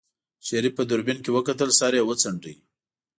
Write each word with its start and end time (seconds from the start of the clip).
شريف 0.47 0.73
په 0.77 0.83
دوربين 0.89 1.19
کې 1.23 1.31
وکتل 1.35 1.69
سر 1.79 1.91
يې 1.97 2.03
وڅنډه. 2.05 2.53